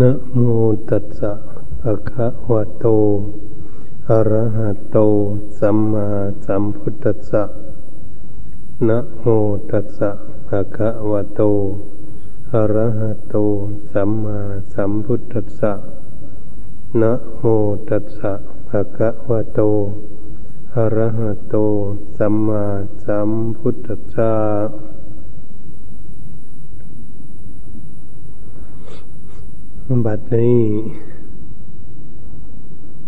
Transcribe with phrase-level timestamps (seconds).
[0.00, 0.46] นะโม
[0.90, 1.32] ตัสสะ
[1.80, 2.86] ภะคะวะโต
[4.08, 4.98] อะระหะโต
[5.58, 6.08] สัมมา
[6.46, 7.42] สัมพุทธัสสะ
[8.88, 9.24] นะโม
[9.70, 10.10] ตัสสะ
[10.48, 11.40] ภะคะวะโต
[12.52, 13.36] อะระหะโต
[13.92, 14.38] สัมมา
[14.72, 15.72] สัมพุทธัสสะ
[17.00, 17.44] นะโม
[17.88, 18.32] ตัสสะ
[18.68, 19.60] ภะคะวะโต
[20.76, 21.54] อะระหะโต
[22.16, 22.64] สัมมา
[23.04, 24.32] สัมพุทธัสสะ
[30.06, 30.60] บัดนี้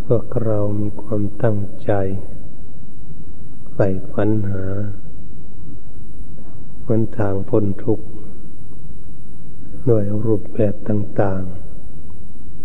[0.04, 1.92] พวกเรามีความตั้งใจ
[3.72, 4.64] ใฝ่ฝันหา
[6.86, 8.06] มันทางพ้นทุกข์
[9.88, 11.42] ด้วยรูปแบบต่าง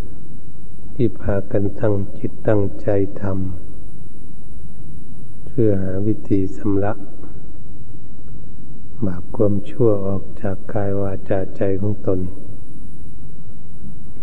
[0.07, 2.89] ๆ ที่พากันตั้งจิตตั้งใจ
[3.21, 6.97] ทำเพื่อหาวิธีสำลัก
[9.05, 12.21] บาปความชั่วออกจากกายวาจาใจของตน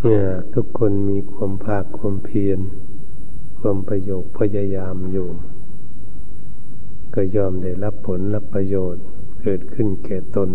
[0.03, 2.61] เมื่อทุกคนมีความภาคความเพียร
[3.61, 5.29] ความประโยชน์พยายามอยู่
[7.15, 9.05] ก็ยอมได้รับผลรับประโยชน์
[9.41, 10.51] เกิดขึ้นแก่ตน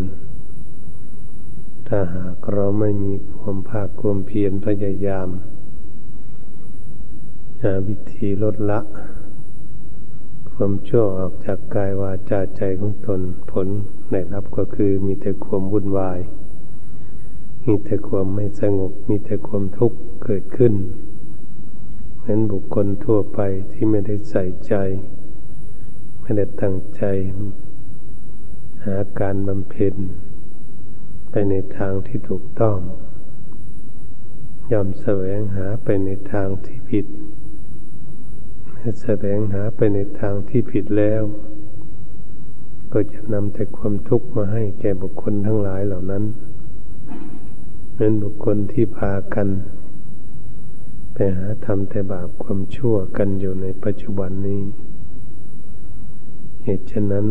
[1.88, 5.28] ถ้าหากเราไม่มีความภาคความเพียรพยายาม
[7.62, 8.80] หาวิธีลดละ
[10.54, 13.68] ความชั่วออกจากกายวาจาใจของตนผล
[14.12, 16.20] ได้รับก็คือมีแต่ความวุ่นวาย
[17.66, 20.74] มีแต่ความไม่สงบ มีแต่ความทุกข์เกิดขึ้น
[22.18, 23.40] เหมือนบุคคลทั่วไป
[23.72, 24.74] ที่ไม่ได้ใส่ใจ
[26.22, 27.04] ไม่ได้ตั้งใจ
[28.86, 29.96] หาการบำเพ็ญ
[31.30, 32.78] ไปในทางที่ถูกต้อง
[34.72, 37.06] ยอมแสวงหาไปในทางที่ผิด
[39.02, 41.24] แสวงหาไปในทางที่ผิดแล้ว
[42.94, 46.24] ก็จะนำแต่ความทุกข์มาให้แก่บุคคลทั้งหลายเหล่านั้น
[47.96, 49.48] เป็นบุคคลที่พากัน
[51.14, 54.64] ไปหาทำแต่บาปความชั่วกันอยู่ในปัจจุบันนี้
[56.64, 57.28] เหตุฉะนั้น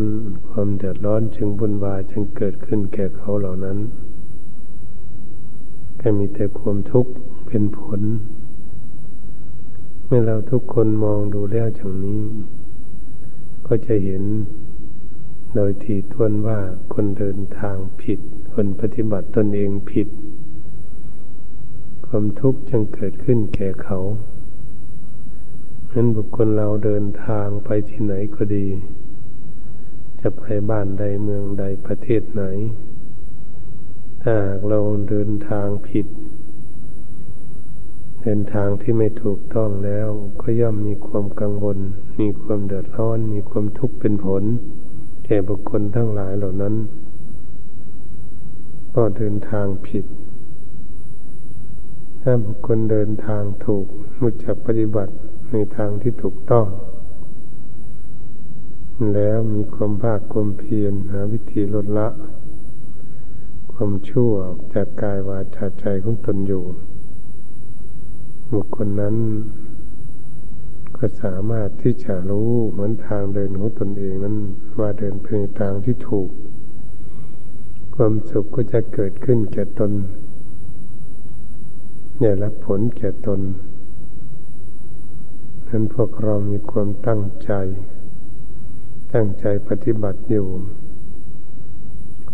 [0.49, 3.77] ความเดือดร้อนจึงบุญวายจึงเกิดขึ้นแก่เขาเหล่านั้น
[5.99, 7.11] ก็มีแต่ความทุกข์
[7.47, 8.01] เป็นผล
[10.05, 12.21] เมื่อเราทุกคนมองดูแล้วอย่างนี้
[13.67, 14.23] ก็จะเห็น
[15.55, 16.59] โดยทีทวนว่า
[16.93, 18.19] คนเดินทางผิด
[18.53, 20.07] คนปฏิบัติตนเองผิด
[22.15, 23.99] ความทุกข์จึงเกิดขึ้นแก่เขา
[25.93, 28.67] นั้นบุคคลเราเดินทางไปที่ไหนก็ดี
[30.19, 32.43] จะไปบ้านใดเมืองใดประเทศไหน
[34.23, 34.35] ถ้า
[34.67, 34.79] เรา
[35.09, 36.07] เดินทางผิด
[38.21, 40.09] เดินทางที่ไม่ถูกต้องแล้ว
[40.41, 41.77] ก็ย่อมมีความกังวล
[42.19, 44.43] มีความเดือดร้อน มีความทุกข์เป็นผล
[45.25, 46.75] แก่บุคคลทั้งหลายเหล่านั้น
[48.95, 50.05] ก็เดินทางผิด
[52.25, 53.85] ถ้าบุคคลเดินทางถูก
[54.21, 55.13] มุจักปฏิบัติ
[55.51, 56.67] ในทางที่ถูกต้อง
[59.13, 62.07] แล้วมีความภาคความเพียรหาวิธีลดละ
[63.73, 64.33] ความชั่ว
[64.73, 66.63] จากกายวาจาใจของตนอยู่
[68.53, 69.15] บุคคลนั้น
[70.97, 74.37] ก็สามารถที่จะรู้เหมือนทางเดินของตนเองนั้น
[74.79, 76.29] ว่าเดินไปในทางที่ถูก
[77.95, 79.91] ความสุขก็จะเกิดขึ้นแก่ตน
[82.21, 83.41] ได้รับผลแก่ตน
[85.67, 87.51] นั้นพวกเรามีความตั้งใจ
[89.13, 90.47] ตั้งใจปฏิบัติอยู่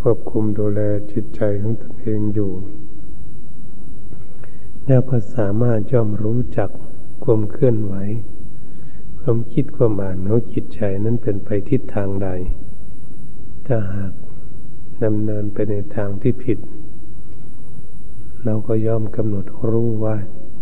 [0.00, 0.80] ควบคุมดูแล
[1.12, 2.52] จิตใจของตนเองอยู่
[4.86, 6.70] แล้วก็สามารถย่อมรู้จัก
[7.24, 7.94] ความเคลื่อนไหว
[9.20, 12.28] ความคิดความอ่านของจิตใจนั้นเป็นไปทิศทางใด
[13.66, 14.12] ถ้าหาก
[15.04, 16.58] ดำเนินไปในทางที่ผิด
[18.44, 20.16] เราก็ยอมกำหนดรู้ว่า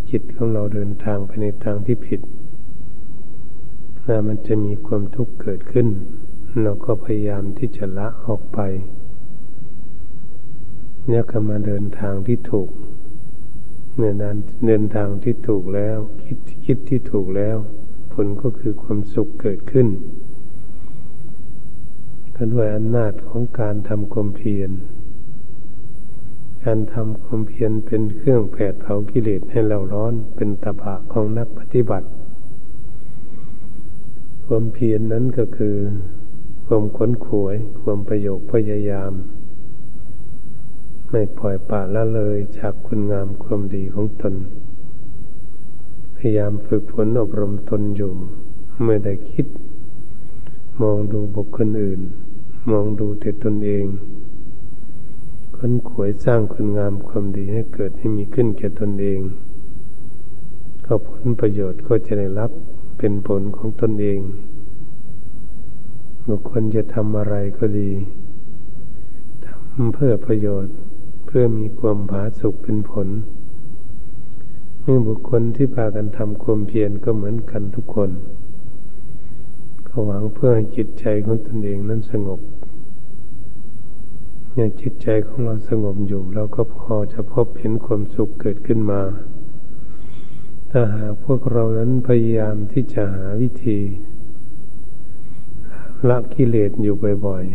[0.09, 2.21] จิตของเราเดินทางไปในทางที่ผิด
[4.07, 5.87] นะมันจะมีความทุกข์เกิดขึ้น
[6.63, 8.59] เราก็พยายามที่จะละออกไป
[11.07, 12.69] เนี่ยก็มาเดินทางที่ถูก
[13.95, 17.57] เมื่อนั้นเดินทางที่ถูกแล้ว คิดคิดที่ถูกแล้ว
[18.13, 19.87] ผลก็คือความสุขเกิดขึ้น
[22.35, 24.71] ก็ด้วยอำนาจของการทำความเพียร
[26.65, 32.07] การทำความเพียรเป็นเครื่องแผดเผากิเลสให้เราร้อนเป็นตบะของนักปฏิบัติ
[34.45, 35.75] ความเพียรนนั้นก็คือ
[36.65, 39.11] ความขนขวย ความประโยคพยายาม
[41.11, 44.35] ไม่ปล่อยปละละเลยจากคุณงามความดีของตน
[46.15, 48.13] พยายามฝึกฝนอบรมตนอยู่
[48.85, 49.47] ไม่ได้คิด
[50.81, 52.01] มองดูบุคคลอื่น
[52.71, 53.85] มองดูแต่ตนเอง
[55.61, 59.19] คค้นขวยสร้างคุณงามความดีให้เกิดให้มีขึ้นแก่ตนเอง
[60.85, 62.51] ก็ผลประโยชน์ก็จะได้รับ
[62.97, 64.19] เป็นผลของตนเอง
[66.27, 67.91] บุคคลจะทำอะไรก็ดี
[69.45, 70.75] ทำเพื่อประโยชน์
[71.25, 73.07] เพื่อมีความผาสุกเป็นผล
[74.81, 78.09] เมื่อบุคคลที่พากันทำความเพียรก็เหมือนกันทุกคน
[79.87, 82.41] ก็หวังเพื่อให้จิตใจของตนเองนั้นสงบ
[84.59, 89.01] เมื่อจิตใจของเราสงบอยู่เราก็พอจะพบเห็นความสุขเกิดขึ้นมา
[90.71, 93.79] ถ้าหากพวกเรานั้นพยายามที่จะหาวิธี
[96.09, 96.95] ละกิเลสอยู่
[97.25, 97.45] บ่อย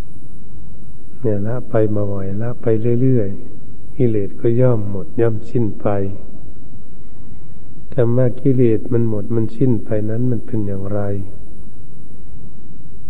[0.00, 2.66] ๆ เนี่ยละไปมาบ่อยละไป
[3.02, 5.86] เรื่อยๆ กิเลสก็ย่อมหมดย่อมสิ้นไป
[7.94, 11.00] คำว่ากิเลสมันหมดมันสิ้นไปนั้นมันเป็นอย่างไร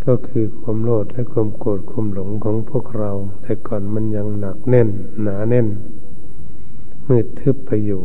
[0.06, 3.12] ก็คือความโลภและความโกรธความหลงของพวกเรา
[3.42, 4.88] แต่ก่อนมันยังหนักแน่น
[5.22, 5.68] หนาแน่น
[7.08, 8.02] มืดทึบไปอยู่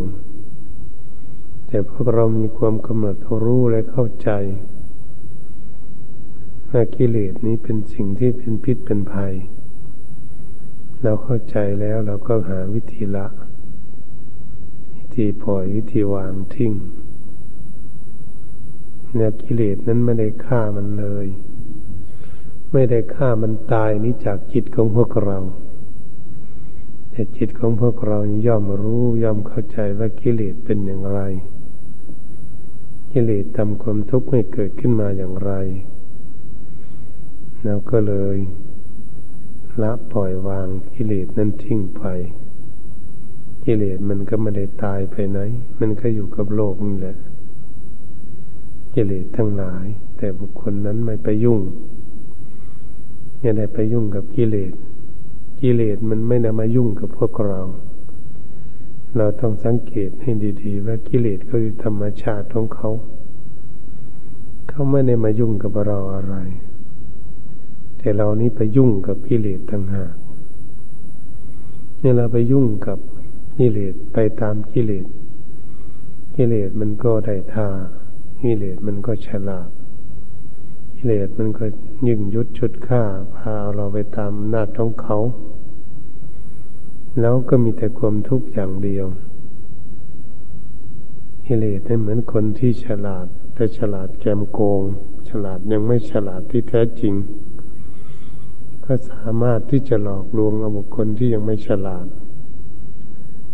[1.68, 4.30] แต่พวกเรามีความกำหนดรู้และเข้าใจ
[6.70, 9.34] ว่ากิเลสนี้เป็นสิ่งที่เป็นพิษเป็นภัย
[11.04, 13.28] เราเข้าใจแล้วเราก็หาวิธีละ
[14.96, 16.74] วิธีปล่อยวิธีวางทิ้ง
[19.16, 21.28] เนี่ยกิเลสนั้นไม่ได้ฆ่ามันเลย
[22.74, 25.38] ไม่ได้ฆ่ามันตายนี้จากจิตของพวกเรา
[27.12, 28.18] แต่จิตของพวกเรา
[28.48, 31.20] ย่อมรู้ย่อมเข้าใจว่ากิเลสเป็นอย่างไร
[33.12, 35.52] กิเลสทำความทุกข์ให้เกิดขึ้นมาอย่างไร
[37.64, 38.38] เราก็เลย
[39.82, 42.04] ละปล่อยวางกิเลสนั้นทิ้งไป
[43.66, 45.40] กิเลสมันก็ไม่ได้ตายไปไหน
[45.80, 47.18] มันก็อยู่กับโลกนี่แหละ
[48.94, 49.86] กิเลสทั้งหลาย
[50.18, 51.60] แต่บุคคลนั้นไม่ไปยุ่ง
[53.48, 54.74] ไม่ได้ไปยุ่งกับกิเลส
[55.62, 57.62] กิเลสมันไม่ได้มายุ่งกับพวกเรา
[59.18, 62.90] เราต้องสังเกตให้ดีๆ ว่ากิเลสเขาอยู่ธรรมชาติของเขา
[64.70, 66.36] เขาไม่ได้มายุ่งกับเราอะไร
[67.98, 70.14] แต่เรานี้ไปยุ่งกับกิเลสต่างหาก
[72.00, 72.98] เนี่ยเราไปยุ่งกับ
[73.58, 75.08] กิเลสไปตามกิเลส
[76.36, 77.68] กิเลสมันก็ได้ท่า
[78.42, 79.70] กิเลสมันก็ฉลาด
[80.96, 81.66] กิเลสมันก็
[82.08, 83.04] ยึงยุดชุดฆ่า
[83.36, 85.18] พาเราไปตามนาจของเขา
[87.20, 89.06] แล้วก็มีแต่ความทุกข์อย่างเดียว
[91.46, 94.82] กิเลสเหมือนคนที่ฉลาด แต่ฉลาดแกมโกง
[95.30, 97.14] ฉลาดยังไม่ฉลาดที่แท้จริง
[98.86, 102.08] ก็สามารถที่จะหลอกลวงบุคคลที่ยังไม่ฉลาด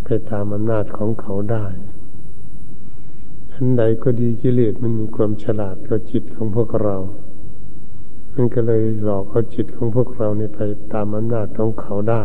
[0.04, 1.66] ไปตามอำนาจของเขาได้
[3.54, 6.98] อันใดก็ดีกิเลสมันมีความฉลาดกับจิตของพวกเรา
[8.36, 10.60] มันก็เลยหลอกเอาจิตของพวกเรานี่ไป
[10.94, 12.24] ตามอำนาจของเขาได้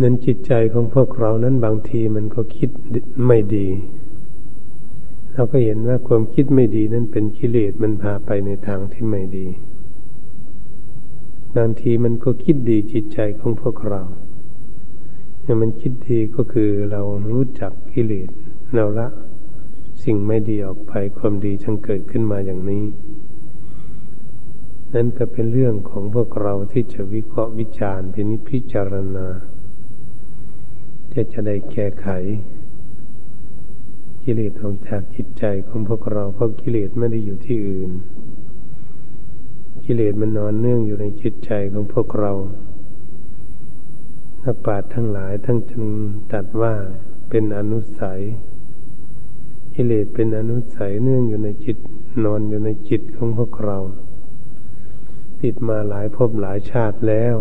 [0.00, 2.70] นั้นจิตใจของพวกเรานั้นบางทีมันก็คิด
[3.26, 3.68] ไม่ดี
[5.34, 9.46] เราก็เห็นว่าความคิดไม่ดีนั้นเป็นกิเลสมันพาไปในทางที่ไม่ดี
[11.56, 14.02] บางทีมันก็คิดดีจิตใจของพวกเรา
[15.42, 18.28] เนี่ยมันคิดดีก็คือเรารู้จักกิเลส
[18.74, 19.08] เราละ
[20.04, 22.84] สิ่งไม่ดีออกไปความดีจึงเกิดขึ้นมาอย่างนี้
[24.94, 29.26] นั่นก็เป็นเรื่องของพวกเราที่จะวิเคราะห์วิจารณ์พินิพิจารณา
[31.12, 32.08] จะจะได้แก้ไข
[34.22, 37.90] กิเลสของจากจิตใจของพวกเราเพราะกิเลสไม่ได้อยู่ที่อื่น
[39.84, 42.32] กิเลสมันนอนเนื่องอยู่ในจิตใจของพวกเรา
[44.44, 45.84] นักปราชญ์ทั้งหลายทั้งจึง
[46.32, 46.74] ตัดว่า
[47.28, 48.22] เป็นอนุสัย
[49.74, 51.76] กิเลสเป็นอนุสัยเนื่องอยู่ในจิต
[52.24, 53.78] นอนอยู่ในจิตของพวกเรา
[55.42, 57.36] ติดมาหลายภพหลายชาติแล้ว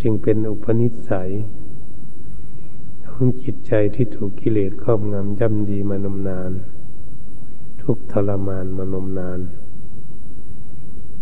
[0.00, 1.32] จึงเป็นอุปนิสัย
[3.08, 6.52] ของจิตใจที่ถูกกิเลสครอบงำย่ำดีมานมนาน
[7.82, 9.40] ทุกทรมานมานมนาน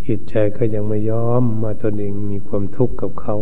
[0.06, 3.36] จิตใจก็ยังไม่ยอมมาตนเองมีความทุกข์กับเขา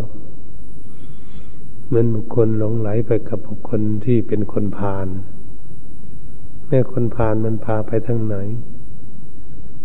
[1.87, 5.09] เหมือนบุคคลหลงไหลไปกับบุคคลที่เป็นคนพาล
[6.67, 8.37] แม่คนพาลมันพาไปทางไหน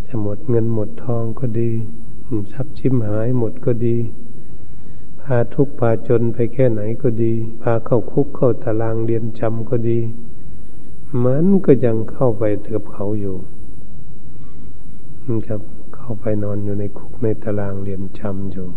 [0.07, 1.71] จะหมดเงินหมดทองก็ดี
[2.51, 3.98] ทรัพย์ชิมหายหมดก็ดี
[5.21, 10.00] พาทุกพาจนไปแค่ไหนก็ดี พาเข้าคุกเข้าตารางเรียนจำก็ดี
[11.24, 12.43] มันก็ยังเข้าไป
[12.74, 13.38] กับเขาอยู่
[15.48, 15.62] ครับ
[15.95, 18.67] เข้าไปนอนอยู่ในคุกในตารางเรียนจำอยู่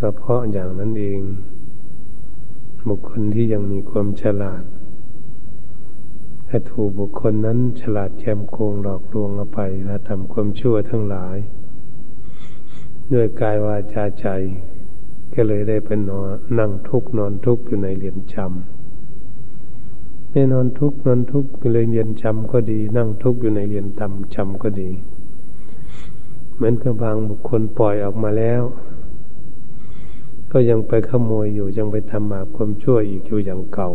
[0.00, 1.20] ก็เพราะอย่างนั้นเอง
[2.88, 4.62] บุคคลที่ยังมีความฉลาด
[6.48, 11.36] ถ้าถูกบุคคลนั้นฉลาดแคมโกงหลอกลวงเอาไปและทำความชั่วทั้งหลาย
[13.12, 14.26] ด้วยกายวาจาใจ
[15.34, 16.28] ก็เลยได้เป็นนอน
[16.58, 24.90] นั่งทุกนอนทุกอยู่ในเรียนจำไม่นอนทุกนอนทุกอยู่ในเรียนจำก็ดี นั่งทุกอยู่ในเรียนตำจำก็ดี
[26.54, 28.62] เหมือนกับบางบุคคลปล่อยออกมาแล้ว
[30.52, 33.90] ก็ยังไปขโมยอยู่ยังไปทำบาปความชั่วอีกอยู่อย่างเก่า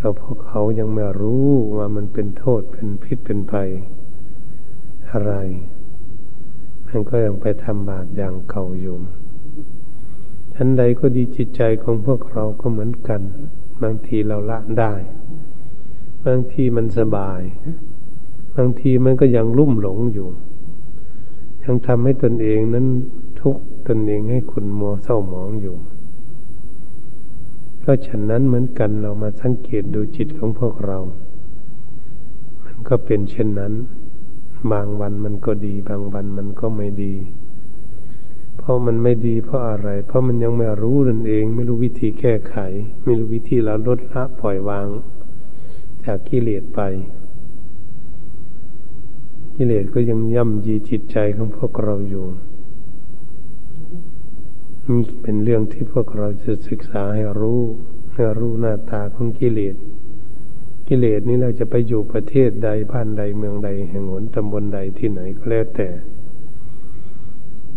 [0.00, 3.70] ก็เพราะเขายังไม่รู้ว่ามันเป็นโทษเป็นพิษเป็นภัย
[5.10, 5.32] อะไร
[6.86, 8.96] มันก็ยังไปทำบาปอย่างเก่าอยู่
[10.54, 13.20] ทันใดก็ดีจิตใจของพวกเราก็เหมือนกัน
[13.82, 14.92] บางทีเราละได้
[16.26, 17.40] บางทีมันสบาย
[18.56, 20.28] บางทีมันก็ยังลุ่มหลงอยู่
[21.64, 22.86] ยังทำให้ตนเองนั้น
[23.40, 23.56] ทุก
[23.88, 25.76] ตนเองให้คุณมัวเศร้าหมองอยู่
[27.90, 30.98] ก็ฉะนั้นเหมือนกันเรามาสังเกตดูจิตของพวกเรา
[32.64, 33.74] มันก็เป็นเช่นนั้น
[34.72, 37.14] บางวันมันก็ดี บางวันมันก็ไม่ดี
[38.58, 42.56] เพราะมันไม่ดีเพราะอะไร เพราะมันยังไม่รู้นั่นเอง ไม่รู้วิธีแก้ไข
[43.04, 44.88] ไม่รู้วิธีละลดละปล่อยวาง
[46.04, 46.80] จากกิเลสไป
[49.56, 52.26] กิเลสก็ยังย่ำยีจิตใจของพวกเราอยู่
[55.22, 57.60] เป็นเรื่องที่พวกเราจะศึกษาให้รู้
[58.12, 59.76] ให้รู้หน้าตาของกิเลส
[60.88, 65.88] กิเลสนี้เราจะไปอยู่ประเทศใดบ้านใดเมืองใด แห่งหนตำบลใดที่ไหนก็แล้วแต่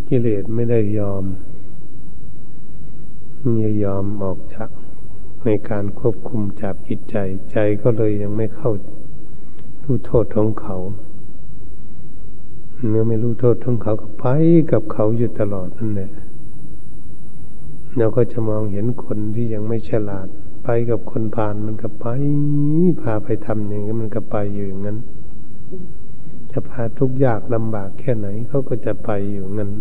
[0.09, 1.23] กิเลสไม่ได้ยอม
[3.57, 4.69] ไม่ยอมออกจาก
[5.45, 7.15] ในการควบคุมจับจิตใจ
[7.51, 8.71] ใจก็เลยยังไม่เข้า
[9.83, 10.77] รู้โทษของเขา
[12.89, 14.25] เมื่อไม่รู้โทษของเขาก็ไป
[14.71, 16.11] กับเขาอยู่ตลอดนั่นแหละ
[17.97, 20.27] เราก็จะมองเห็นคนที่ยังไม่ฉลาด
[20.63, 22.05] ไปกับคนผ่านมันก็ไป
[23.01, 24.97] พาไปทำอย่างนี้มันก็ไปอยู่อย่างนั้น
[26.51, 29.71] จะพาทุกยากลำบากแค่ไหนเขาก็จะไปอยู่งั้น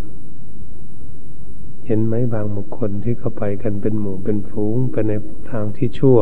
[1.87, 5.13] เห็นไหมบางบุคคลที่เขาไปกันเป็นหมู่เป็นฝูงไปใน
[5.51, 6.19] ทางที่ชั่ว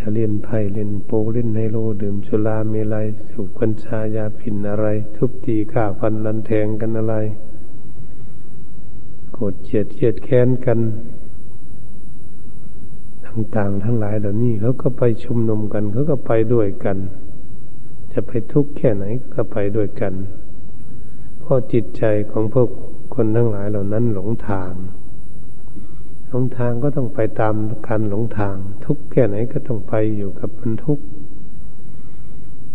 [0.00, 7.14] จะเล่นไพ่เล่นโป๊เล่นไฮโลดื่มสุราเมลัยสูบกัญชายาผินอะไร ทุบตีข่าฟันนันแทงกันอะไร
[9.40, 10.78] รธเจียดเจียดแค้นกัน
[13.26, 16.98] ต่างๆ ทั้งหลายเหล่านี้เขาก็ไปชุมนุมกันเขาก็ไปด้วยกัน
[18.12, 19.04] จะไปทุกข์แค่ไหน
[19.34, 20.14] ก็ไปด้วยกัน
[21.40, 22.68] เพราะจิตใจของพวก
[23.14, 24.72] คนทั้งหลายเหล่านั้นหลงทาง
[26.28, 27.54] หลงทางก็ต้องไปตาม
[27.86, 31.04] การหลงทาง ทุกข์แค่ไหนก็ต้องไปอยู่กับมันทุกข์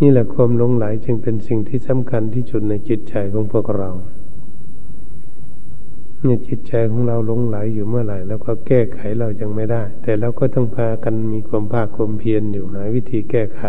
[0.01, 3.89] นี่แหละความหลงไหลจึงเป็นสิ่งที่สำคัญที่สุดในจิตใจของพวกเรา
[6.25, 13.63] เนี่ยจิตใจของเราหลงไหลอยู่เมื่อไหร่แล้วก็แก้ไขเรายังไม่ได้ แต่เราก็ต้องพากันมีความภาคความเพียรอยู่หาวิธีแก้ไข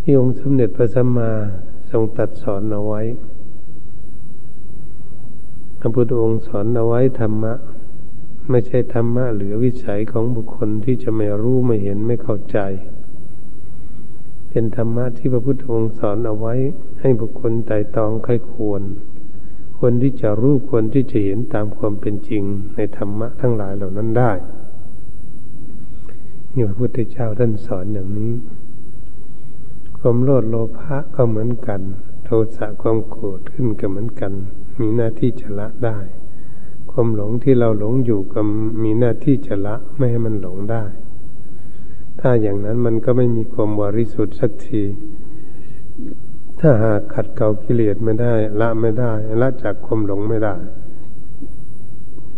[0.00, 1.30] ที่องค์สมเด็จพระสัมมา
[1.90, 3.02] ทรงตัดสอนเอาไว้
[5.80, 7.54] พระพุทธองค์สอนเอาไว้ธรรมะ
[8.50, 12.58] ไม่ใช่ธรรมะ หรือวิสัยของบุคคลที่จะไม่รู้ไม่เห็นไม่เข้าใจ
[14.50, 16.54] เป็นธรรมะที่พระพุทธองค์สอนเอาไว้
[17.00, 18.82] ให้บุคคลไต่ตองใครควร
[19.84, 22.42] ควรที่จะรู้ควรที่จะเห็นตามความเป็นจริง
[22.74, 24.32] ในธรรมะทั้งหลายเหล่านั้นได้
[26.54, 28.32] นี่พระพุทธเจ้าท่านสอนอย่างนี้
[29.98, 31.80] ความโลดโลภะก็เหมือนกัน
[32.24, 34.32] โทสะความโกรธขึ้นก็เหมือนกัน
[34.80, 35.98] มีหน้าที่จะละได้
[36.90, 38.40] ความหลงที่เราหลงอยู่ก็
[38.82, 40.84] มีหน้าที่จะละไม่ให้มันหลงได้
[42.20, 44.82] ถ้าอย่างนั้นมันก็ไม่มีความบริสุทธิ์สักที
[46.64, 50.54] ถ้าหากขัดเกลากิเลสไม่ได้ ละไม่ได้ละจากความหลงไม่ได้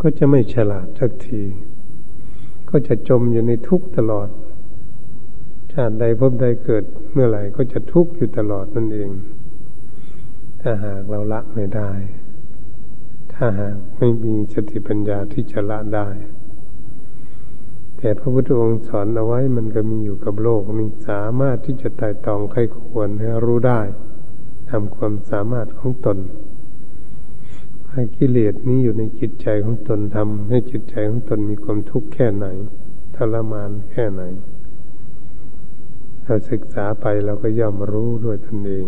[0.01, 1.43] ก็จะไม่ฉลาดสักที
[2.71, 4.29] ก็จะจมอยู่ในทุกข์ตลอด
[5.73, 9.11] ชาติใดพบใดเกิดเมื่อไหร่ก็จะทุกข์อยู่ตลอดนั่นเอง
[10.61, 11.91] ถ้าหากเราละไม่ได้
[13.33, 16.09] ถ้าหากไม่มีสติปัญญาที่จะละได้
[17.99, 23.81] แต่พระพุทธองค์สอนเอาไว้มันก็มีอยู่กับโลกมันสามารถที่จะไต่ตองใครควรให้รู้ได้
[24.71, 26.19] ทำความสามารถของตน
[27.93, 32.47] ให้กิเลสนี้อยู่ในจิตใจของตนทำให้จิตใจของตนมีความทุกข์แค่ไหน
[33.17, 34.23] ทรมานแค่ไหน
[36.25, 38.87] เราศึกษาไปเราก็ย่อมรู้ด้วยตนเอง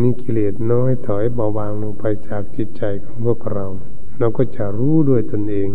[0.00, 3.66] นี่กิเลสน้อยถอยเบาบางลงไปจากจิตใจของพวกเรา
[4.18, 5.68] เราก็จะรู้ด้วยตนเอง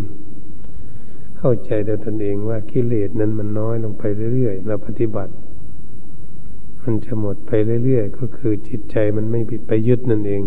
[1.38, 4.04] เข้าใจด้วยตนเองว่ากิเลสนั้นมันน้อยลงไป
[4.34, 5.34] เรื่อยๆเราปฏิบัติ
[6.84, 7.52] มันจะหมดไป
[7.84, 10.44] เรื่อยๆ ก็คือจิตใจมันไม่ไปยึดนั่นเอง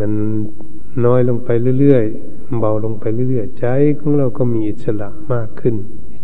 [0.00, 0.12] มัน
[1.04, 1.48] น้อยลงไป
[1.80, 3.66] เรื่อยๆ เบาลงไปเรื่อยๆ ใจ
[4.00, 5.74] ของเราก็มีอิสระมากขึ้น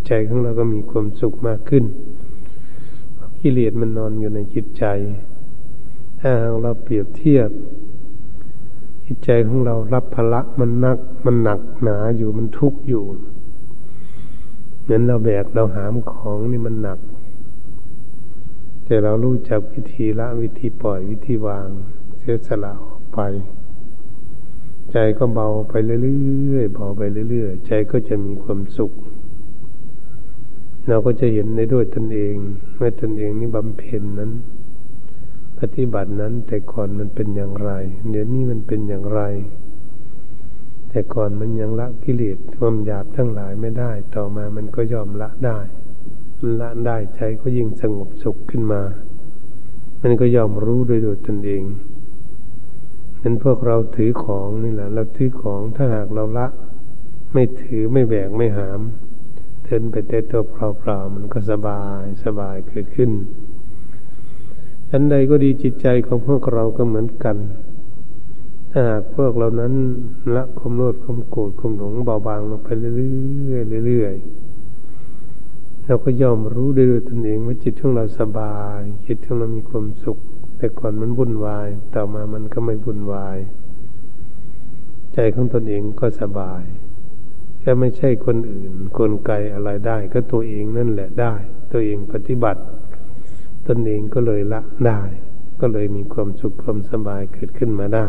[0.06, 1.84] ใจของเราก็มีความสุขมากขึ้น
[3.40, 4.84] กิเลสมันนอนอยู่ในจิตใจ
[6.20, 7.50] ถ้าเราเปรียบเทียบ
[9.06, 13.04] จิตใจของเรารับภาระมันนัก มันหนักหนาอยู่มันทุกข์อยู่
[14.82, 16.98] เหมือนเราแบกเราหามของนี่มันหนัก
[18.90, 21.68] แต่เรารู้จักวิธีละวิธีปล่อยวิธีวาง
[22.18, 23.18] เสียสละออกไป
[24.92, 28.92] ใจก็เบาไปเรื่อยๆเบาไปเรื่อยๆใจก็จะมีความสุข
[30.88, 32.34] เราก็จะเห็นในด้วยตนเอง
[32.74, 34.32] เมื่อตนเองนี่บำเพ็ญนั้น
[35.58, 37.70] ปฏิบัตินั้นแต่ก่อนมันเป็นอย่างไร
[38.10, 39.20] เดี๋ยวนี้มันเป็นอย่างไร
[40.90, 45.58] แต่ก่อนมันยังละกิเลสความหยาบทั้งหลายไม่ได้ ต่อมามันก็ยอมละได้
[46.40, 48.82] มันละได้ใจก็ยิ่งสงบสุขขึ้นมา
[50.02, 51.64] มันก็ยอมรู้โดยตัวตนเอง
[53.20, 56.46] เป็นพวกเราถือของนี่แหละเราถือของถ้าหากเราละ
[57.32, 58.80] ไม่ถือไม่แบกไม่หาม
[59.64, 63.10] เดินไปแต่ตัวเปล่าๆมันก็สบายสบายเกิดขึ้น
[64.90, 67.36] ฉันใดก็ดีจิตใจของพวกเราก็เหมือนกัน
[68.70, 69.74] ถ้าหากพวกเรานั้น
[70.34, 72.90] ละความโลภความโกรธความหลงเบาบางลงไปเรื่
[73.78, 74.47] อยๆเรื่อยๆ
[75.90, 80.18] เราก็ย่อมรู้ได้ด้วยตนเองว่าจิตของเราสบาย จิตของเรามีความสุข
[80.58, 83.38] แต่ก่อนมันวุ่นวาย ต่อมามันก็ไม่วุ่นวาย
[85.14, 86.62] ใจของตนเองก็สบาย
[87.60, 91.34] แค่ไม่ใช่คนอื่นกลไกอะไรได้ ก็ตัวเองนั่นแหละได้
[91.72, 92.62] ตัวเองปฏิบัติ
[93.68, 95.00] ตนเองก็เลยละได้
[95.60, 98.08] ก็เลยมีความสุขความสบายเกิดขึ้นมาได้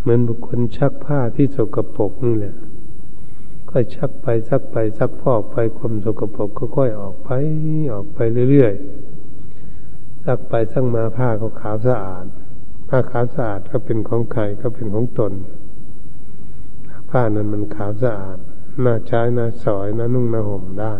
[0.00, 2.54] เหมือนบุคคลชักผ้าที่สกปรกนี่แหละ
[3.72, 7.30] ก็ชักไปซักไปซักพอกไปความสกปรกก็ค่อยออกไป
[7.92, 8.18] ออกไป
[8.50, 12.26] เรื่อยๆซักไปซักมาผ้าก็ขาวสะอาด
[12.88, 15.32] ผ้าขาวสะอาดก็เป็นของใครก็เป็นของตน
[17.10, 18.38] ผ้านั้นมันขาวสะอาด
[18.84, 20.94] น่าใช้น่าสอยน่านุ่งน่าห่มได้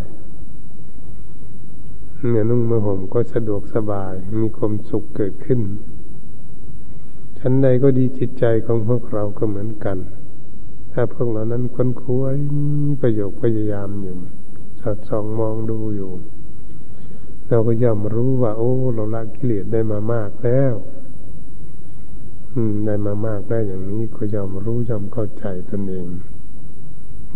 [2.31, 5.61] เนี่ยนุ่งมาห่มก็สะดวกสบายมีความสุขเกิดขึ้น
[7.39, 9.99] ชั้นใดก็ดีจิตใจของพวกเราก็เหมือนกัน
[10.93, 12.37] ถ้าพวกเรานั้นค้นคว้ย
[13.01, 14.17] ประโยคพยายามอยู่
[14.81, 16.13] สอดส่องมองดูอยู่
[17.49, 20.75] เราก็ย่อมรู้ว่า โอ้เราละกิเลสได้มามากแล้ว
[22.53, 26.09] อืม ได้มามากได้อย่างนี้ก็ย่อมรู้ย่อมเข้าใจตนเอง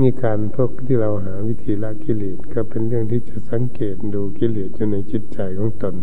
[0.01, 5.95] นี่การพวกที่เราหาวิธีละกิเลสก็เป็นเรื่องที่จะสังเกตดูกิเลสอยู่ในจิตใจของตน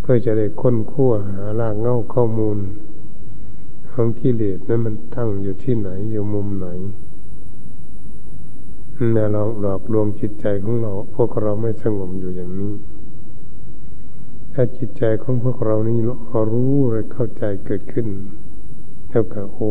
[0.00, 2.58] เพื่อจะได้ค้นคั่วหารากเง่าข้อมูล
[3.94, 6.66] ของกิเลสนั้นมันตั้งอยู่ที่ไหนอยู่มุมไหน
[9.14, 12.74] นี่ลองหลอกลวงจิตใจของเรา พวกเราไม่สงบอยู่อย่างนี้
[14.52, 18.06] ถ้าจิตใจของพวกเรานี่เรารู้และเข้าใจเกิดขึ้น
[19.08, 19.70] เท่ากับโอ้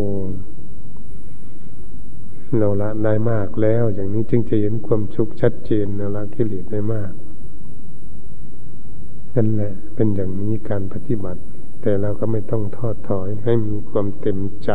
[2.58, 7.12] เราละได้มากแล้ว อย่างนี้จึงจะเห็นความสุขชัดเจนเราละกิเลสได้มาก
[9.36, 11.42] นั่นแหละเป็นอย่างนี้การปฏิบัติ
[11.86, 14.72] แต่เราก็ไม่ต้องทอดถอย ให้มีความเต็มใจ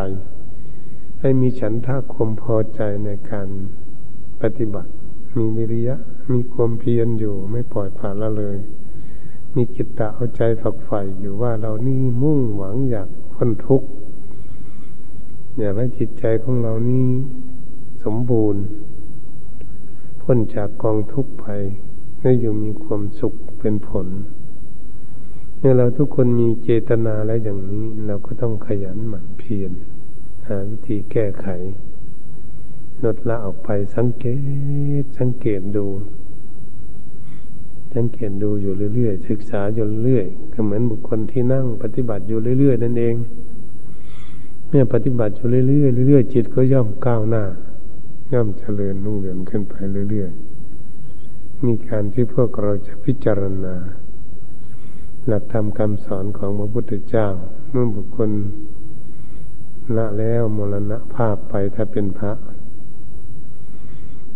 [1.20, 3.48] ให้มีฉันทะความพอใจในการ
[4.42, 4.90] ปฏิบัติ
[5.36, 5.96] มีวิริยะ
[6.32, 8.58] มีความเพียรอยู่ไม่ปล่อยผ่านละเลย
[9.54, 13.88] มีจิตตะเอาใจฝักใฝ่อยู่ว่าเรานี่มุ่งหวังอยากพ้นทุกข์
[15.58, 17.06] อยากให้จิตใจของเรานี่
[18.04, 18.62] สมบูรณ์
[20.22, 21.46] พ้นจากกองทุกข์ไป
[22.20, 24.06] ให้อยู่มีความสุขเป็นผล
[25.60, 29.72] เมื่อเราทุกคนมีเจตนาแล้วอย่างนี้ เราก็ต้องขยันหมั่นเพียร
[30.46, 31.46] หาวิธีแก้ไข
[33.04, 34.24] ลดละออกไปสังเก
[35.02, 35.86] ต สังเกตดู
[37.94, 43.16] สังเกตดูอยู่เรื่อยๆศึกษาอยู่เรื่อยก็เหมือนบุคคลที่นั่งปฏิบัติอยู่เรื่อยๆนั่นเอง
[44.68, 47.44] เมื่อปฏิบัติอยู่เรื่อยๆเรื่อยๆจิตก็ย่อมก้าวหน้า
[48.32, 49.74] ย่อมเจริญรุ่งเรืองขึ้นไป
[50.10, 53.74] เรื่อยๆมีการที่พวกเราจะพิจารณา
[55.30, 57.26] หลักธรรมคำสอนของพระพุทธเจ้า
[57.70, 58.30] เมื่อบุคคล
[59.96, 62.32] ละแล้วมรณะภาพไปถ้าเป็นพระ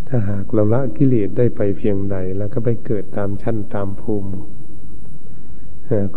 [0.08, 4.32] ถ้าหากเราละกิเลสได้ไปเพียงใด แล้วก็ไปเกิดตามชั้นตามภูมิ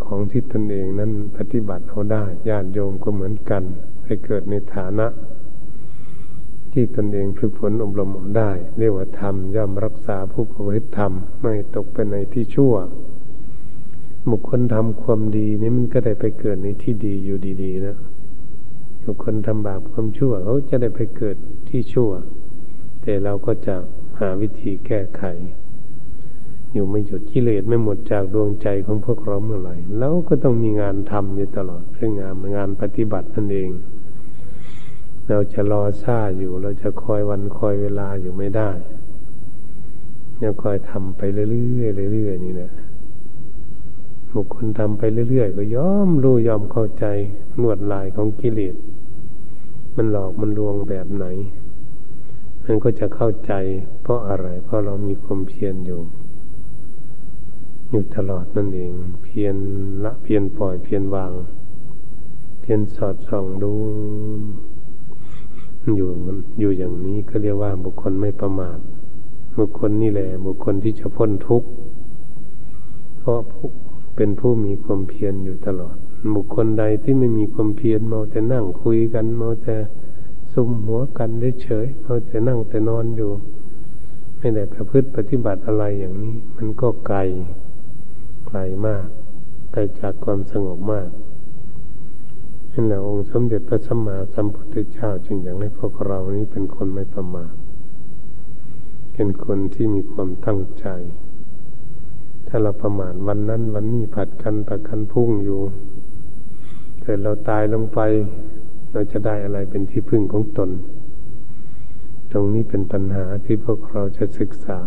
[0.03, 3.63] ของที่ตนเองนั้นปฏิบัติเขาได้ญาติโยมก็เหมือนกัน
[4.03, 5.07] ไปเกิดในฐานะ
[6.73, 11.11] ที่ตนเองฝึกฝนอบรมได้ เรียกว่าธรรมย่อมรักษาผู้ปฏิบัติธรรม
[11.41, 12.75] ไม่ตกไปในที่ชั่ว
[14.31, 17.97] บุคคลทำความดีนี่มันก็ได้ไปเกิดในที่ดีอยู่ดี ๆ นะ
[19.05, 21.37] บุคคลทำบาปความชั่วเขาจะได้ไปเกิด
[21.69, 22.11] ที่ชั่ว
[23.01, 23.75] แต่เราก็จะ
[24.19, 25.23] หาวิธีแก้ไข
[26.73, 33.69] อยู่ไม่หยุดกิเลสไม่หมดจากดวงใจของพวกเราเมื่อไหร่เราก็ต้องมีงานทำอยู่ตลอดเรื่องงานงานปฏิบัตินั่นเอง
[35.29, 38.69] เราจะรอซ่าอยู่เราจะคอยวันคอยเวลาอยู่ไม่ได้
[40.39, 42.71] เราคอยทำไปเรื่อยๆเรื่อยๆนี่แหละ
[44.35, 47.05] บุคคลทำไปเรื่อยๆ ก็ยอมรู้ยอมเข้าใจ
[47.61, 48.75] นวดลายของกิเลส
[49.95, 51.25] มันหลอกมันลวงแบบไหน
[52.63, 53.53] มันก็จะเข้าใจ
[54.01, 56.01] เพราะอะไร เพราะเรามีความเพียรอยู่
[57.89, 58.93] อยู่ตลอดนั่นเอง
[59.23, 59.55] เพียร
[60.03, 61.33] ละเพียรปล่อยเพียรวาง
[62.61, 63.73] เพียรสอดส่องดู
[65.95, 66.09] อยู่
[66.59, 68.79] อยู่อย่างนี้ก็เรียกว่าบุคคลไม่ประมาท
[69.59, 71.69] บุคคลนี่แหละบุคคลที่จะพ้นทุกข์
[73.19, 73.39] เพราะ
[74.15, 75.95] เป็นผู้มีความเพียรอยู่ตลอด
[76.33, 79.77] บุคคลใดที่ไม่มีความเพียรเมาแต่นั่งคุยกันเมาแต่
[80.53, 81.29] ซุ่มหัวกัน
[81.63, 83.31] เฉยเมาแต่นั่งแต่นอนอยู่
[84.37, 87.17] ไม่ได้ประพฤติปฏิบัติอะไรอย่างนี้ มันก็ไกล
[88.47, 89.05] ไกลมาก
[89.71, 91.09] ไกลจากความสงบมาก
[92.71, 97.53] นั่นแหละองค์สมเด็จพระสัมมาสัมพุทธเจ้าจึงอยากให้พวกเรานี้เป็นคนไม่ประมาท
[99.13, 100.85] เป็นคนที่มีความตั้งใจ
[102.47, 105.61] ถ้าเราประมาทวันนั้น วันนี้ผัดกันผัดกันพุ่งอยู่
[107.01, 107.99] เกิดเราตายลงไป
[108.91, 110.69] เราจะได้อะไรเป็นที่พึ่งของตน
[112.31, 114.79] ตรงนี้เป็นปัญหาที่พวกเราจะศึกษา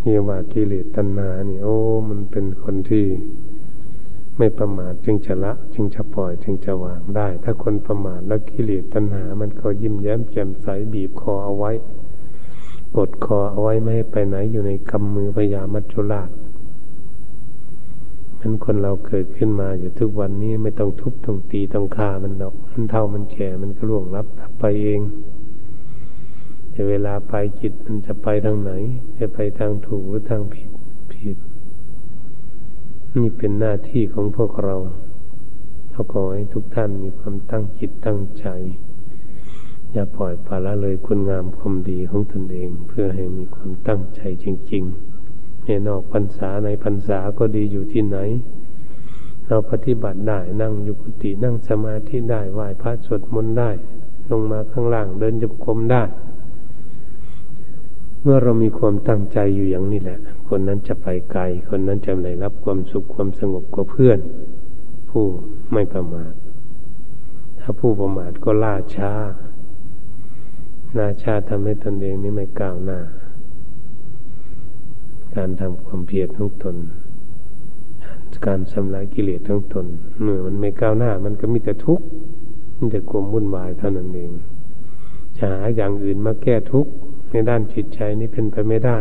[0.00, 1.76] เยว่ากิเลสตัณหานี่โอ้
[2.08, 3.06] มันเป็นคนที่
[4.38, 11.72] ไม่ประมาทจึงจะละ จึงจะปล่อยจึงจะวางได้ ถ้าคนประมาทแล้วกิเลสตัณหา มันก็ยิ้มแย้มแจ่มใสบีบคอเอาไว้
[12.96, 16.30] กดคอเอาไว้ไม่ให้ไปไหนอยู่ในกำมือพยามัจจุราช
[18.40, 24.26] มันคนเราเกิดขึ้นมาอยู่ทุกวันนี้ไม่ต้องทุบต้องตีต้องฆ่ามันดอก มันเท่ามันแก่มันก็ล่วงลับ
[24.58, 25.00] ไปเอง
[26.70, 28.72] แต่เวลาไปจิตมันจะไปทางไหน
[29.18, 30.68] จะไปทางถูกหรือทางผิด
[31.12, 31.36] ผิด
[33.16, 34.76] นี่เป็นหน้าที่ของพวกเรา
[35.90, 38.46] เราขอให้ทุกท่านมีความตั้งจิตตั้งใจ
[39.98, 48.18] อย่าปล่อยปละละเลยคุณงามความดีของตนเอง เพื่อให้มีความตั้งใจจริงๆในนอกพรรษาในพรรษาก็ดีอยู่ที่ไหน
[49.46, 53.70] เราปฏิบัติได้นั่งอยู่กุฏินั่งสมาธิได้ไหว้พระสวดมนต์ได้
[54.30, 56.02] ลงมาข้างล่างเดินจงกรมได้
[58.22, 64.18] เมื่อเรามีความตั้งใจอยู่อย่างนี้แหละ คนนั้นจะไปไกล คนนั้นจะได้รับความสุขความสงบกว่าเพื่อน
[65.10, 65.24] ผู้
[65.72, 66.32] ไม่ประมาท
[67.60, 69.12] ถ้าผู้ประมาทก็ล่าช้า
[70.98, 73.00] ล่าช้าทำให้ตนเองนี่ไม่ก้าวหน้า
[75.36, 76.76] การทำความเพียรของตน
[78.46, 79.86] การสำลายกิเลสทั้งตน
[80.22, 82.04] เมื่อมันไม่ก้าวหน้า มันก็มีแต่ทุกข์
[82.76, 84.32] มันจะความวุ่นวายเท่านั้นเอง
[85.36, 86.90] จะหาอย่างอื่นมาแก้ทุกข์
[87.30, 88.98] ในด้านจิตใจนี่เป็นไปไม่ได้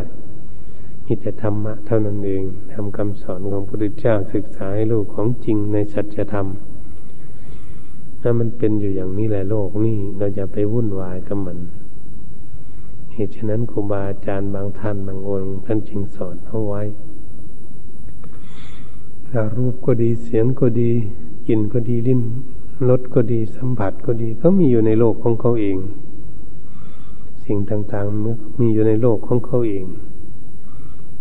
[1.06, 6.48] มีแต่ธรรมะเท่านั้นเองทำคำสอนของพระพุทธเจ้าศึกษาให้ลูกของจริงในสัจธรรม
[8.22, 11.58] ถ้ามันเป็นอยู่อย่างนี้แหละโลกนี่เราจะไปวุ่นวายกับมัน
[13.16, 16.82] เหตุฉะนั้นครูบาอาจารย์บางท่านบางองค์ท่านจึงสอนเอาไว้
[19.30, 20.92] ถ้ารูปก็ดีเสียงก็ดี
[21.48, 22.22] กลิ่นก็ดีลิ้น
[22.90, 25.78] รสก็ดีสัมผัสก็ดีก็มีอยู่ในโลกของเขาเอง
[27.46, 29.86] สิ่งต่างๆมีอยู่ในโลกของเขาเอง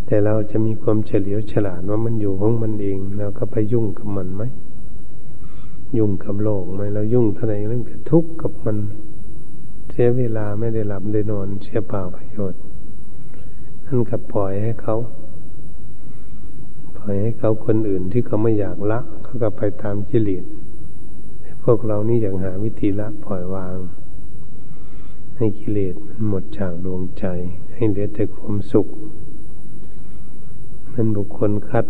[0.07, 4.43] แต่เราจะมีความเฉลียวฉลาดว่ามันอยู่ของมันเองเราก็ไปยุ่งกับมันไหม
[5.99, 8.77] ยุ่งกับโลกไหมเรายุ่งเท่าไหร่นั่นก็ทุกข์กับมัน
[9.97, 12.61] เสียเวลาไม่ได้หลับได้นอนเสียเปล่าประโยชน์
[13.87, 14.97] นั่นก็ปล่อยให้เขา
[16.97, 20.45] ปล่อยให้เขาคนอื่นที่เขาไม่อยากละเขาก็ไปตามกิเลส
[21.63, 23.77] พวกเรานี่อยากหาวิธีละปล่อยวาง
[25.37, 27.25] ให้กิเลสมันหมดจากดวงใจ
[27.75, 28.87] ให้เหลือแต่ความสุข
[30.93, 31.87] มันบุคคลคัด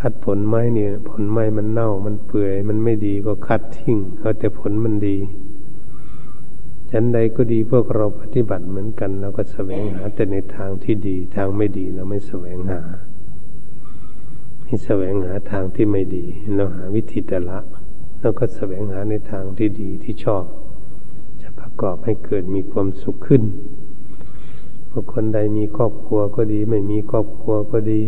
[0.00, 5.16] คัดผลไม้เนี่ย ผลไม้มันเน่า มันเปื่อย มันไม่ดีก็คัดทิ้งเอาแต่ผลมันดี
[6.90, 12.80] ฉันใดก็ดีพวกเราปฏิบัติเหมือนกันเราก็แสวงหาแต่ในทางที่ดีทางไม่ดีเราไม่แสวงหา
[14.64, 16.24] ให้แสวงหาทางที่ไม่ดี
[16.56, 17.58] เราหาวิธีแต่ละ
[18.20, 20.44] เราก็แสวงหาในทางที่ดีที่ชอบ
[21.42, 23.42] จะประกอบให้เกิดมีความสุขขึ้น
[24.92, 28.02] บุคคลใดมีครอบครัวก็ดี ไม่มีครอบครัวก็ดี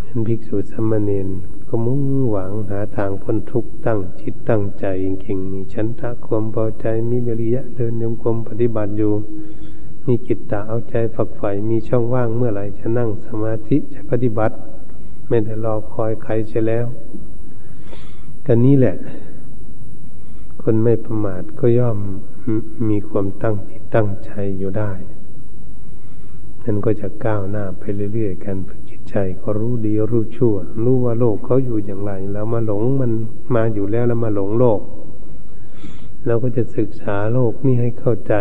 [0.00, 1.28] เป็นภิกษุสมณเณร
[1.76, 9.12] ก็มุ่งหวังหาทางพ้นทุกข์ตั้งจิตตั้งใจจริงๆมีฉันทะความพอใจมีบริยะเดินยมกลมปฏิบัติอยู่
[10.06, 14.56] มีกิตตาเอาใจฝักใฝ่มีช่องว่างเมื่อไหร่จะนั่งสมาธิจะปฏิบัติ
[15.28, 16.86] ไม่ได้รอคอยใครใช่แล้ว
[18.46, 18.96] กันนี้แหละ
[20.62, 21.98] คนไม่ประมาทก็ย่อม
[22.88, 24.92] มีความตั้งจิตตั้งใจอยู่ได้
[26.64, 27.82] นั่นก็จะก้าวหน้าไป
[28.12, 33.12] เรื่อยๆกันฝึก ใจก็รู้ดีรู้ชั่ว รู้ว่าโลกเขาอยู่อย่างไร แล้วมาหลงมัน
[33.54, 34.80] มาอยู่แล้วแล้วมาหลงโลก
[36.26, 38.34] เราก็จะศึกษาโลกนี่ให้เข้าใจ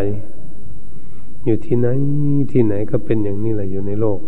[1.45, 1.87] อยู่ที่ไหน
[2.51, 4.19] ที่ไหนก็เป็นอย่างนี้แหละอยู่ในโลก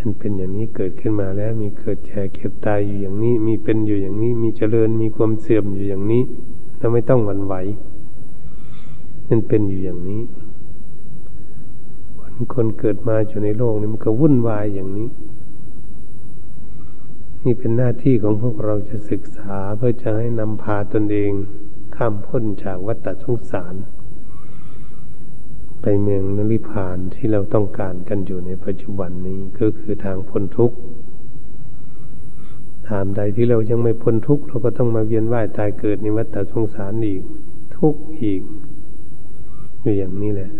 [0.00, 6.22] มันเป็นอย่างนี้เกิดขึ้นมาแล้ว มีเกิดแก่เก็บตายอยู่อย่างนี้ มีเป็นอยู่อย่างนี้ มีเจริญมีความเสื่อมอยู่อย่างนี้
[6.78, 7.54] เราไม่ต้องหวั่นไหว
[9.28, 10.20] มันเป็นอยู่อย่างนี้
[12.54, 15.08] คนเกิดมาอยู่ในโลกนี้มันก็วุ่นวายอย่างนี้
[17.44, 21.32] นี่เป็นหน้าที่ของพวกเราจะศึกษาเพื่อจะให้นำพาตนเอง
[21.96, 23.74] ข้ามพ้นจากวัฏสงสาร
[25.82, 30.76] ไปเมืองนริพานที่เราต้องการกันอยู่ในปัจจุบันนี้ก็คือทางพ้นทุกข์
[32.88, 37.22] ถามใดที่เรายังไม่พ้นทุกข์เราก็ต้องมาเวียนว่ายตายเกิดในวัฏสงสารอีก
[37.76, 38.42] ทุกข์อีก
[39.82, 40.50] อยู่อย่างนี้แหละ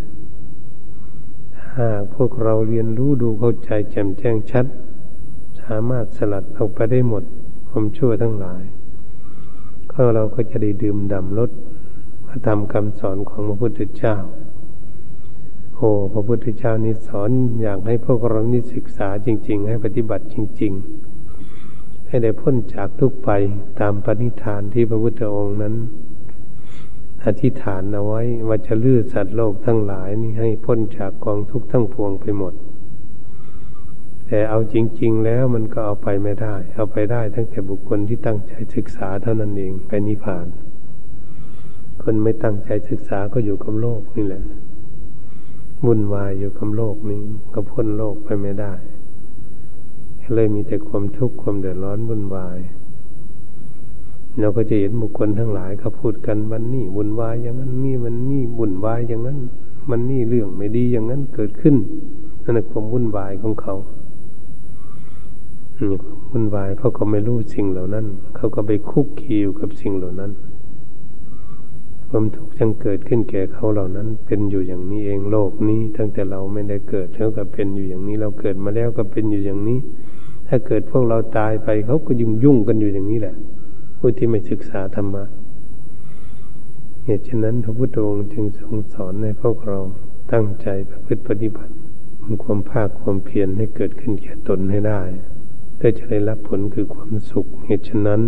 [1.78, 4.66] หากพวกเราเรียนรู้ดูเข้าใจแจ่มแจ้งชัด
[5.62, 7.24] สามารถสลัดออกไปได้หมด
[7.68, 8.62] ความชั่วทั้งหลาย
[9.92, 11.50] ก็เราก็จะได้ดื่มด่ำลด
[12.26, 14.16] พระธรรมคำสอนของพระพุทธเจ้า
[15.74, 17.30] โอ้พระพุทธเจ้านี่สอน
[17.62, 23.30] อยากให้พวกเรานี่ศึกษาจริง ๆ ให้ปฏิบัติจริง ๆ ให้ได้พ้นจากทุกไป
[23.80, 25.74] ตามปณิธานที่พระพุทธองค์นั้น
[27.24, 32.54] อธิษฐานเอาไว้ว่าจะลื้อสัตว์โลกทั้งหลายนี่ให้พ้นจากกองทุกข์ทั้งปวงไปหมด
[34.26, 40.46] แต่เอาจริง ๆ แล้วมันก็เอาไปไม่ได้ เอาไปได้ทั้งแต่บุคคลที่ตั้งใจศึกษาเท่านั้นเองไปนิพพาน
[42.02, 44.42] คนไม่ตั้งใจศึกษาก็อยู่กับโลกนี่แหละ
[45.86, 48.72] วุ่นวายอยู่กับโลกนี้ก็พ้นโลกไปไม่ได้
[50.34, 52.58] เลยมีแต่ความทุกข์ความเดือดร้อนวุ่นวาย
[54.40, 59.38] เราก็จะเห็นบุคคลทั้งหลายเขาพูดกันวันนี้วุ่นวายอย่างนั้นนี่มันนี่วุ่นวายอย่างนั้น
[59.90, 61.76] มันนี่เรื่องไม่ดีอย่างนั้นเกิดขึ้น
[62.44, 63.74] นั่นคือความวุ่นวายของเขา
[66.30, 70.30] วุ่นวายเพราะเขาไม่รู้สิ่งเหล่านั้น เขาก็ไปคุกคีอยู่กับสิ่งเหล่านั้น
[72.08, 79.78] ความทุกข์จังเกิดขึ้นแก่เขาเหล่านั้น เป็นอยู่อย่างนี้เองโลกนี้ ตั้งแต่เราไม่ได้เกิดเขาก็เป็นอยู่อย่างนี้ เราเกิดมาแล้วก็เป็นอยู่อย่างนี้
[80.48, 83.34] ถ้าเกิดพวกเราตายไปเขาก็ยุ่งยุ่งกันอยู่อย่างนี้แหละ
[83.98, 85.24] ผู้ที่ไม่ศึกษาธรรมะ
[87.04, 89.78] เหตุฉะนั้นพระพุทธองค์จึงทรงสอนให้พวกเรา
[90.32, 91.72] ตั้งใจประพฤติปฏิบัติ
[92.42, 95.02] ความภาคความเพียรให้เกิดขึ้นแก่ตนให้ได้
[95.76, 98.22] เพื่อจะได้รับผลคือความสุข เหตุฉะนั้น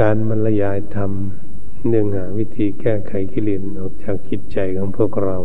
[0.00, 1.10] การบรรยายธรรม
[1.88, 5.36] เนื่องหาวิธีแก้ไขกิเลสออกจากจิตใจของพวกเรา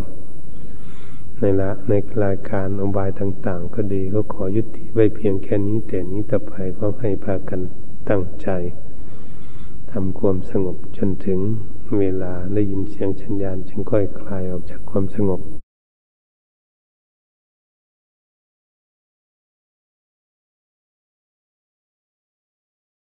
[1.39, 1.93] ในละใน
[2.25, 7.61] รายการอบายต่างๆ ก็ดีก็ขอยุติไว้เพียงแค่นี้แต่นี้ต่อไปก็ให้พากัน
[8.09, 8.49] ตั้งใจ
[9.95, 11.39] ทำความสงบจนถึง
[11.99, 15.39] เวลาได้ยินเสียงชัญญาณจึงค่อยคลายออกจากความสงบ